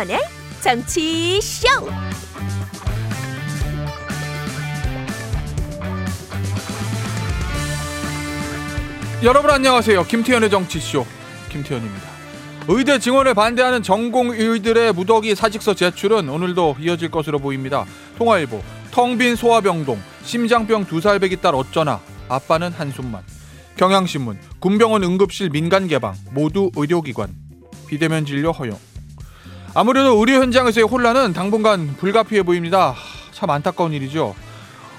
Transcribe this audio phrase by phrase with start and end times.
[0.00, 0.18] 김태현의
[0.62, 1.68] 정치 쇼.
[9.22, 10.04] 여러분 안녕하세요.
[10.04, 11.04] 김태현의 정치쇼
[11.50, 12.08] 김태현입니다.
[12.68, 17.84] 의대 증원에 반대하는 전공의들의 무더기 사직서 제출은 오늘도 이어질 것으로 보입니다.
[18.16, 18.62] 통화일보
[18.92, 23.22] 텅빈 소아병동 심장병 두 살배기 딸 어쩌나 아빠는 한숨만
[23.76, 27.28] 경향신문 군병원 응급실 민간 개방 모두 의료기관
[27.86, 28.78] 비대면 진료 허용
[29.72, 32.94] 아무래도 의료 현장에서의 혼란은 당분간 불가피해 보입니다.
[33.30, 34.34] 참 안타까운 일이죠.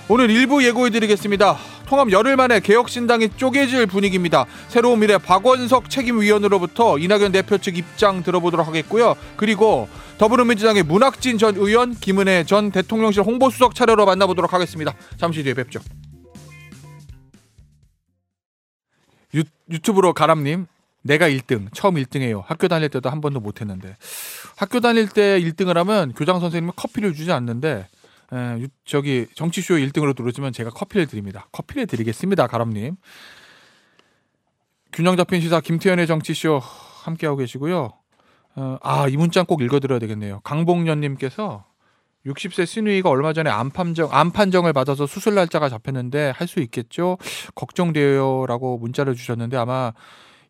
[0.07, 1.57] 오늘 일부 예고해드리겠습니다.
[1.87, 4.45] 통합 열흘 만에 개혁신당이 쪼개질 분위기입니다.
[4.69, 9.15] 새로운 미래 박원석 책임위원으로부터 이낙연 대표 측 입장 들어보도록 하겠고요.
[9.35, 14.93] 그리고 더불어민주당의 문학진 전 의원, 김은혜 전 대통령실 홍보수석 차례로 만나보도록 하겠습니다.
[15.17, 15.81] 잠시 뒤에 뵙죠.
[19.35, 20.65] 유, 유튜브로 가람님,
[21.03, 22.43] 내가 1등, 처음 1등 해요.
[22.47, 23.95] 학교 다닐 때도 한 번도 못 했는데.
[24.57, 27.87] 학교 다닐 때 1등을 하면 교장 선생님은 커피를 주지 않는데
[28.33, 31.47] 에, 저기 정치쇼 1등으로 들어오시면 제가 커피를 드립니다.
[31.51, 32.95] 커피를 드리겠습니다, 가람님.
[34.93, 36.59] 균형 잡힌 시사 김태현의 정치쇼
[37.03, 37.89] 함께하고 계시고요.
[38.55, 40.41] 어, 아, 이 문자 꼭 읽어드려야 되겠네요.
[40.41, 41.65] 강봉년님께서
[42.25, 47.17] 60세 신우이가 얼마 전에 암 판정, 암 판정을 받아서 수술 날짜가 잡혔는데 할 수 있겠죠?
[47.55, 49.93] 걱정돼요 라고 문자를 주셨는데 아마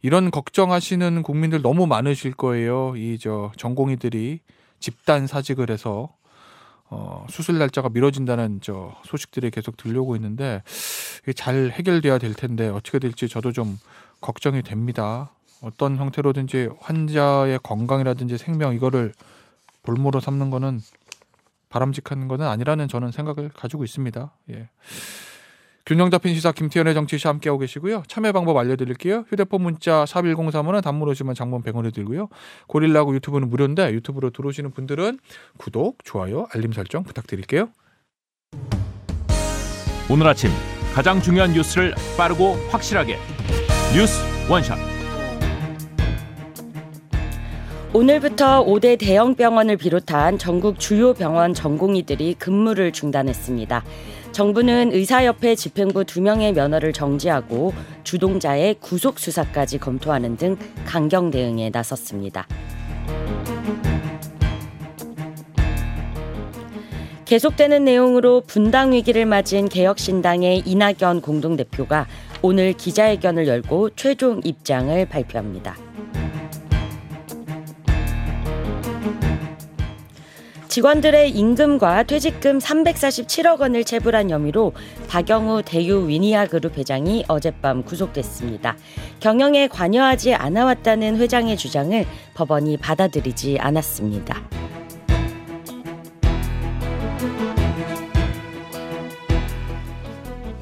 [0.01, 2.95] 이런 걱정하시는 국민들 너무 많으실 거예요.
[2.95, 4.39] 이 저 전공의들이
[4.79, 6.09] 집단 사직을 해서
[6.89, 10.61] 어, 수술 날짜가 미뤄진다는 저 소식들이 계속 들려오고 있는데
[11.23, 13.79] 이게 잘 해결돼야 될 텐데 어떻게 될지 저도 좀
[14.19, 15.31] 걱정이 됩니다.
[15.61, 19.13] 어떤 형태로든지 환자의 건강이라든지 생명 이거를
[19.83, 20.79] 볼모로 삼는 거는
[21.69, 24.31] 바람직한 거는 아니라는 저는 생각을 가지고 있습니다.
[24.49, 24.69] 예.
[25.85, 28.03] 균형 잡힌 시사 김태현의 정치시 함께하고 계시고요.
[28.07, 29.25] 참여 방법 알려드릴게요.
[29.27, 32.29] 휴대폰 문자 샵 1035는 단문 오시면 장문 100원이 들고요.
[32.67, 35.19] 고릴라고 유튜브는 무료인데 유튜브로 들어오시는 분들은
[35.57, 37.69] 구독, 좋아요, 알림 설정 부탁드릴게요.
[40.09, 40.49] 오늘 아침
[40.93, 43.17] 가장 중요한 뉴스를 빠르고 확실하게
[43.95, 44.90] 뉴스 원샷
[47.93, 53.83] 오늘부터 5대 대형 병원을 비롯한 전국 주요 병원 전공의들이 근무를 중단했습니다.
[54.31, 57.73] 정부는 의사협회 집행부 2명의 면허를 정지하고
[58.05, 62.47] 주동자의 구속 수사까지 검토하는 등 강경 대응에 나섰습니다.
[67.25, 72.07] 계속되는 내용으로 분당 위기를 맞은 개혁신당의 이낙연 공동대표가
[72.41, 75.90] 오늘 기자회견을 열고 최종 입장을 발표합니다.
[80.71, 84.71] 직원들의 임금과 퇴직금 347억 원을 체불한 혐의로
[85.09, 88.77] 박영우 대유 위니아 그룹 회장이 어젯밤 구속됐습니다.
[89.19, 92.05] 경영에 관여하지 않아왔다는 회장의 주장을
[92.35, 94.41] 법원이 받아들이지 않았습니다.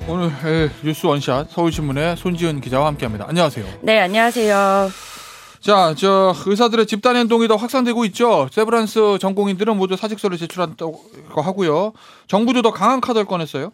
[0.08, 0.31] 오늘
[0.84, 3.28] 뉴스 원샷 서울신문의 손지은 기자와 함께합니다.
[3.28, 3.64] 안녕하세요.
[3.84, 5.09] 네, 안녕하세요.
[5.69, 8.50] 자, 저 의사들의 집단 행동이 더 확산되고 있죠.
[8.52, 11.00] 세브란스 전공의들은 모두 사직서를 제출한다고
[11.35, 11.94] 하고요.
[12.28, 13.72] 정부도 더 강한 카드를 꺼냈어요.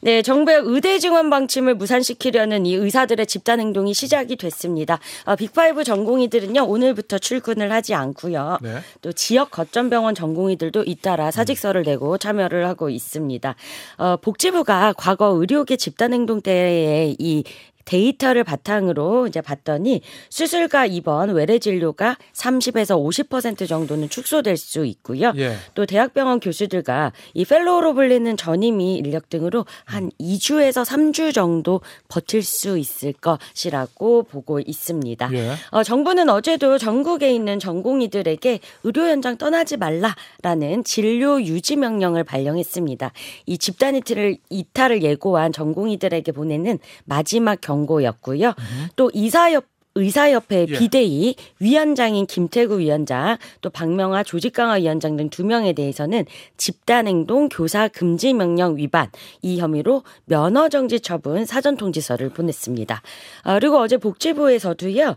[0.00, 4.98] 네, 정부의 의대 증원 방침을 무산시키려는 이 의사들의 집단 행동이 시작이 됐습니다.
[5.24, 8.58] 어, 빅파이브 전공의들은요 오늘부터 출근을 하지 않고요.
[8.62, 8.78] 네.
[9.02, 13.54] 또 지역 거점 병원 전공의들도 잇따라 사직서를 내고 참여를 하고 있습니다.
[13.98, 17.44] 어, 복지부가 과거 의료계 집단 행동 때의 이
[17.84, 22.96] 데이터를 바탕으로 이제 봤더니 수술과 입원, 외래 진료가 30에서
[23.28, 25.32] 50% 정도는 축소될 수 있고요.
[25.36, 25.56] 예.
[25.74, 32.78] 또 대학병원 교수들과 이 펠로우로 불리는 전임의 인력 등으로 한 2주에서 3주 정도 버틸 수
[32.78, 35.30] 있을 것이라고 보고 있습니다.
[35.34, 35.52] 예.
[35.70, 43.12] 어, 정부는 어제도 전국에 있는 전공의들에게 의료 현장 떠나지 말라라는 진료 유지 명령을 발령했습니다.
[43.46, 48.48] 이 집단 이틀을 이탈을 예고한 전공의들에게 보내는 마지막 경 경고였고요.
[48.48, 48.88] 음.
[48.96, 50.78] 또 이사협 의사협회 예.
[50.78, 56.26] 비대위 위원장인 김태구 위원장 또 박명아 조직강화 위원장 등 두 명에 대해서는
[56.56, 59.08] 집단행동 교사 금지 명령 위반
[59.42, 63.02] 이 혐의로 면허 정지 처분 사전 통지서를 보냈습니다.
[63.42, 65.16] 아, 그리고 어제 복지부에서도요.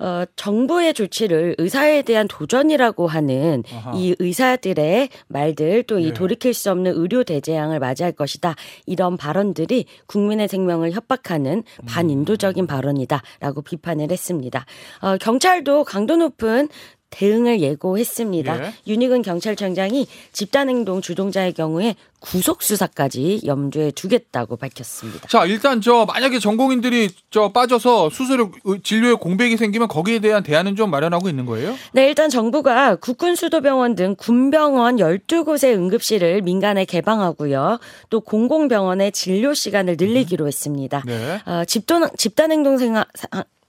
[0.00, 3.92] 어, 정부의 조치를 의사에 대한 도전이라고 하는 아하.
[3.94, 6.12] 이 의사들의 말들 또이 네.
[6.12, 8.56] 돌이킬 수 없는 의료 대재앙을 맞이할 것이다.
[8.86, 11.86] 이런 발언들이 국민의 생명을 협박하는 음.
[11.86, 14.64] 반인도적인 발언이다라고 비판을 했습니다.
[15.02, 16.68] 어, 경찰도 강도 높은
[17.14, 18.64] 대응을 예고했습니다.
[18.64, 18.74] 예.
[18.88, 25.28] 윤희근 경찰청장이 집단행동 주동자의 경우에 구속 수사까지 염두에 두겠다고 밝혔습니다.
[25.28, 28.50] 자, 일단 저 만약에 전공인들이 저 빠져서 수술
[28.82, 31.76] 진료에 공백이 생기면 거기에 대한 대안은 좀 마련하고 있는 거예요?
[31.92, 37.78] 네, 일단 정부가 국군 수도병원 등 군병원 12곳의 응급실을 민간에 개방하고요.
[38.08, 41.02] 또 공공병원의 진료 시간을 늘리기로 했습니다.
[41.04, 41.40] 네.
[41.44, 43.04] 어, 집단, 집단행동 생활,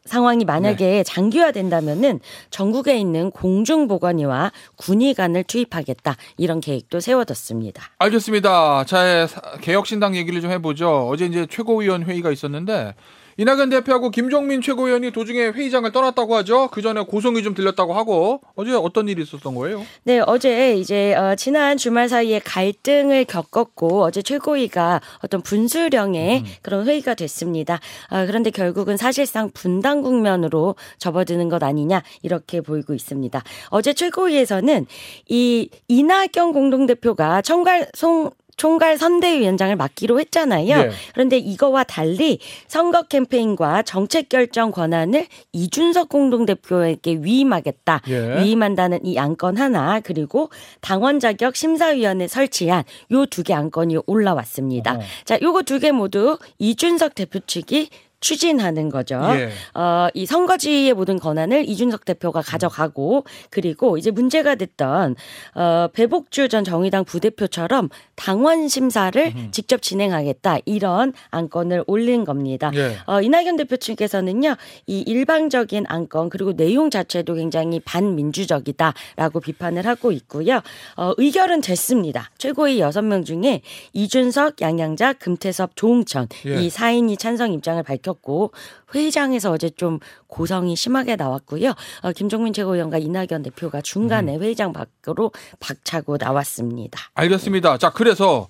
[0.05, 1.03] 상황이 만약에 네.
[1.03, 2.19] 장기화된다면은
[2.51, 7.83] 전국에 있는 공중보건의와 군의관을 투입하겠다 이런 계획도 세워뒀습니다.
[7.97, 8.85] 알겠습니다.
[8.85, 9.27] 자,
[9.61, 11.07] 개혁신당 얘기를 좀 해보죠.
[11.09, 12.93] 어제 이제 최고위원 회의가 있었는데
[13.37, 16.69] 이낙연 대표하고 김종민 최고위원이 도중에 회의장을 떠났다고 하죠.
[16.71, 19.85] 그 전에 고성이 좀 들렸다고 하고 어제 어떤 일이 있었던 거예요?
[20.03, 26.45] 네, 어제 이제 어, 지난 주말 사이에 갈등을 겪었고 어제 최고위가 어떤 분수령의 음.
[26.61, 27.79] 그런 회의가 됐습니다.
[28.09, 33.43] 어, 그런데 결국은 사실상 분당 국면으로 접어드는 것 아니냐 이렇게 보이고 있습니다.
[33.69, 34.85] 어제 최고위에서는
[35.27, 40.83] 이 이낙연 공동대표가 청갈 송 총괄 선대위원장을 맡기로 했잖아요.
[40.83, 40.89] 네.
[41.13, 48.01] 그런데 이거와 달리 선거 캠페인과 정책 결정 권한을 이준석 공동대표에게 위임하겠다.
[48.07, 48.41] 예.
[48.41, 50.49] 위임한다는 이 안건 하나 그리고
[50.81, 54.95] 당원 자격 심사위원회 설치한 요 두 개 안건이 올라왔습니다.
[54.95, 54.99] 어.
[55.25, 57.89] 자, 요거 두 개 모두 이준석 대표 측이
[58.25, 59.21] 추진하는 거죠.
[59.35, 59.51] 예.
[59.79, 65.15] 어, 이 선거지의 모든 권한을 이준석 대표가 가져가고 그리고 이제 문제가 됐던
[65.53, 69.49] 어, 배복주 전 정의당 부대표처럼 당원 심사를 음.
[69.51, 72.71] 직접 진행하겠다 이런 안건을 올린 겁니다.
[72.73, 72.97] 예.
[73.05, 74.55] 어, 이낙연 대표 측에서는요
[74.87, 80.61] 이 일방적인 안건 그리고 내용 자체도 굉장히 반민주적이다라고 비판을 하고 있고요.
[80.97, 82.31] 어, 의결은 됐습니다.
[82.39, 83.61] 최고위 여섯 명 중에
[83.93, 86.63] 이준석, 양양자, 금태섭, 조홍천 예.
[86.63, 88.14] 이 4인이 찬성 입장을 밝혔.
[88.15, 88.51] 있었고
[88.93, 91.73] 회의장에서 어제 좀 고성이 심하게 나왔고요.
[92.01, 94.41] 어, 김종민 최고위원과 이낙연 대표가 중간에 음.
[94.41, 96.99] 회의장 밖으로 박차고 나왔습니다.
[97.13, 97.77] 알겠습니다.
[97.77, 98.47] 자, 그래서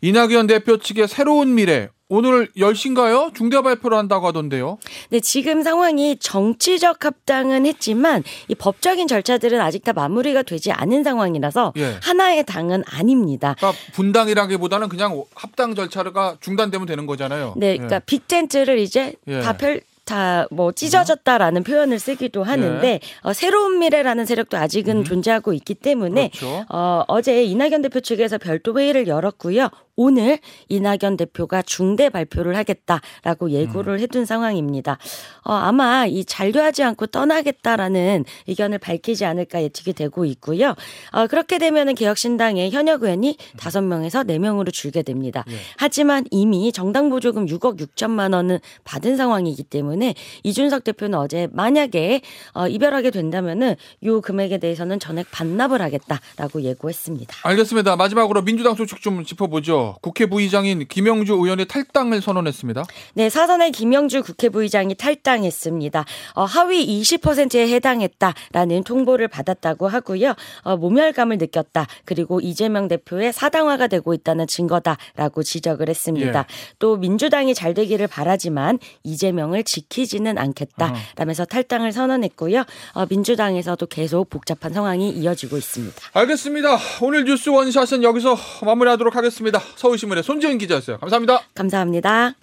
[0.00, 3.34] 이낙연 대표 측의 새로운 미래 오늘 10시인가요?
[3.34, 4.78] 중대 발표를 한다고 하던데요.
[5.10, 11.72] 네, 지금 상황이 정치적 합당은 했지만 이 법적인 절차들은 아직 다 마무리가 되지 않은 상황이라서
[11.76, 11.98] 예.
[12.02, 13.56] 하나의 당은 아닙니다.
[13.58, 17.54] 그러니까 분당이라기보다는 그냥 합당 절차가 중단되면 되는 거잖아요.
[17.56, 18.00] 네, 그러니까 예.
[18.06, 19.40] 빅텐트를 이제 예.
[19.40, 23.00] 다 펼, 다뭐 찢어졌다라는 표현을 쓰기도 하는데 네.
[23.22, 25.04] 어, 새로운 미래라는 세력도 아직은 음.
[25.04, 26.64] 존재하고 있기 때문에 그렇죠.
[26.68, 29.68] 어, 어제 이낙연 대표 측에서 별도 회의를 열었고요.
[29.96, 30.38] 오늘
[30.68, 34.00] 이낙연 대표가 중대 발표를 하겠다라고 예고를 음.
[34.00, 34.98] 해둔 상황입니다.
[35.42, 40.74] 어, 아마 이 잔류하지 않고 떠나겠다라는 의견을 밝히지 않을까 예측이 되고 있고요.
[41.12, 45.44] 어, 그렇게 되면은 개혁신당의 현역 의원이 다섯 명에서 네 명으로 줄게 됩니다.
[45.50, 45.56] 예.
[45.78, 52.20] 하지만 이미 정당 보조금 6억 6천만 원은 받은 상황이기 때문에 이준석 대표는 어제 만약에
[52.52, 57.36] 어, 이별하게 된다면은 요 금액에 대해서는 전액 반납을 하겠다라고 예고했습니다.
[57.42, 57.96] 알겠습니다.
[57.96, 59.85] 마지막으로 민주당 소식 좀 짚어보죠.
[60.00, 62.84] 국회 부의장인 김영주 의원이 탈당을 선언했습니다.
[63.14, 66.04] 네, 사선의 김영주 국회 부의장이 탈당했습니다.
[66.34, 70.34] 어, 하위 20%에 해당했다라는 통보를 받았다고 하고요.
[70.62, 71.86] 어, 모멸감을 느꼈다.
[72.04, 76.40] 그리고 이재명 대표의 사당화가 되고 있다는 증거다라고 지적을 했습니다.
[76.40, 76.44] 예.
[76.78, 80.92] 또 민주당이 잘 되기를 바라지만 이재명을 지키지는 않겠다.
[80.92, 80.94] 어.
[81.16, 82.64] 라면서 탈당을 선언했고요.
[82.94, 85.96] 어, 민주당에서도 계속 복잡한 상황이 이어지고 있습니다.
[86.12, 86.78] 알겠습니다.
[87.02, 89.60] 오늘 뉴스 원샷은 여기서 마무리하도록 하겠습니다.
[89.76, 90.98] 서울신문의 손지은 기자였어요.
[90.98, 91.40] 감사합니다.
[91.54, 92.34] 감사합니다.